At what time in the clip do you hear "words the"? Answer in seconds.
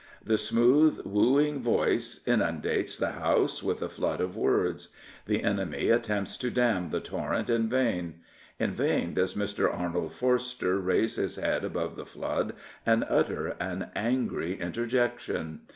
4.35-5.43